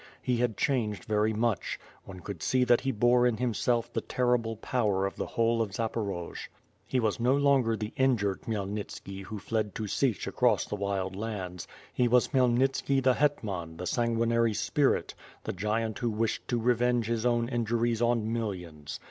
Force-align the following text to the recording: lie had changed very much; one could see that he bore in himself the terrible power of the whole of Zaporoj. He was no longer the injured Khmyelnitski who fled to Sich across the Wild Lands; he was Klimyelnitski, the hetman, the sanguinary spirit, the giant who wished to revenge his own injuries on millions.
lie 0.27 0.33
had 0.33 0.57
changed 0.57 1.03
very 1.03 1.31
much; 1.31 1.79
one 2.05 2.21
could 2.21 2.41
see 2.41 2.63
that 2.63 2.81
he 2.81 2.91
bore 2.91 3.27
in 3.27 3.37
himself 3.37 3.93
the 3.93 4.01
terrible 4.01 4.55
power 4.55 5.05
of 5.05 5.15
the 5.15 5.27
whole 5.27 5.61
of 5.61 5.69
Zaporoj. 5.75 6.47
He 6.87 6.99
was 6.99 7.19
no 7.19 7.37
longer 7.37 7.77
the 7.77 7.93
injured 7.95 8.41
Khmyelnitski 8.41 9.21
who 9.25 9.37
fled 9.37 9.75
to 9.75 9.85
Sich 9.85 10.25
across 10.25 10.65
the 10.65 10.73
Wild 10.75 11.15
Lands; 11.15 11.67
he 11.93 12.07
was 12.07 12.29
Klimyelnitski, 12.29 13.03
the 13.03 13.13
hetman, 13.13 13.77
the 13.77 13.85
sanguinary 13.85 14.55
spirit, 14.55 15.13
the 15.43 15.53
giant 15.53 15.99
who 15.99 16.09
wished 16.09 16.47
to 16.47 16.59
revenge 16.59 17.05
his 17.05 17.23
own 17.23 17.47
injuries 17.47 18.01
on 18.01 18.33
millions. 18.33 18.99